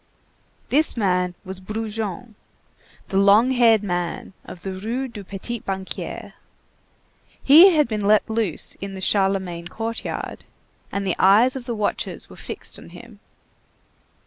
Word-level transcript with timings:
This 0.69 0.97
man 0.97 1.35
was 1.45 1.59
Brujon, 1.59 2.33
the 3.09 3.19
long 3.19 3.51
haired 3.51 3.83
man 3.83 4.33
of 4.45 4.63
the 4.63 4.73
Rue 4.73 5.07
du 5.07 5.23
Petit 5.23 5.59
Banquier. 5.59 6.33
He 7.43 7.75
had 7.75 7.87
been 7.87 8.01
let 8.05 8.27
loose 8.27 8.75
in 8.81 8.95
the 8.95 8.99
Charlemagne 8.99 9.67
courtyard, 9.67 10.43
and 10.91 11.05
the 11.05 11.15
eyes 11.19 11.55
of 11.55 11.65
the 11.65 11.75
watchers 11.75 12.31
were 12.31 12.35
fixed 12.35 12.79
on 12.79 12.89
him. 12.89 13.19